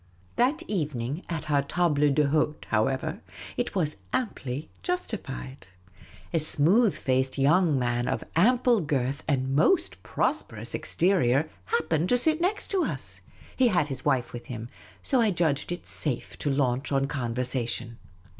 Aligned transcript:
That 0.35 0.63
evening 0.67 1.23
at 1.29 1.51
our 1.51 1.61
table 1.61 1.91
d^lidtc, 2.09 2.65
however, 2.71 3.21
it 3.55 3.75
was 3.75 3.97
amply 4.11 4.67
justified. 4.81 5.67
A 6.33 6.39
smooth 6.39 6.95
faced 6.95 7.37
young 7.37 7.77
man 7.77 8.07
of 8.07 8.23
ample 8.35 8.79
girth 8.81 9.21
and 9.27 9.55
most 9.55 10.01
prosperous 10.01 10.73
exterior 10.73 11.51
happened 11.65 12.09
to 12.09 12.17
sit 12.17 12.41
next 12.41 12.73
us. 12.73 13.21
He 13.55 13.67
had 13.67 13.89
his 13.89 14.03
wife 14.03 14.33
with 14.33 14.47
him, 14.47 14.69
so 15.03 15.21
I 15.21 15.29
judged 15.29 15.71
it 15.71 15.85
safe 15.85 16.35
to 16.39 16.49
launch 16.49 16.91
on 16.91 17.05
conversa 17.07 17.69
tion. 17.69 17.99